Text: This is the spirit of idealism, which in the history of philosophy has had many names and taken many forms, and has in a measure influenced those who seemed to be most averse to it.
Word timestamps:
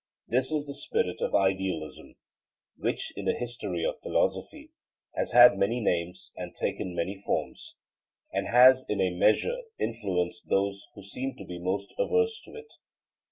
This 0.27 0.51
is 0.51 0.65
the 0.65 0.73
spirit 0.73 1.21
of 1.21 1.35
idealism, 1.35 2.15
which 2.75 3.13
in 3.15 3.25
the 3.25 3.35
history 3.37 3.85
of 3.85 4.01
philosophy 4.01 4.71
has 5.15 5.31
had 5.31 5.59
many 5.59 5.79
names 5.79 6.33
and 6.35 6.55
taken 6.55 6.95
many 6.95 7.15
forms, 7.15 7.75
and 8.33 8.47
has 8.47 8.83
in 8.89 8.99
a 8.99 9.11
measure 9.15 9.59
influenced 9.79 10.49
those 10.49 10.87
who 10.95 11.03
seemed 11.03 11.37
to 11.37 11.45
be 11.45 11.59
most 11.59 11.93
averse 11.99 12.41
to 12.45 12.55
it. 12.55 12.73